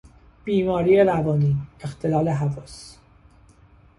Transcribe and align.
بیماری 0.45 1.03
روانی، 1.03 1.55
اختلال 1.79 2.29
حواس 2.29 2.97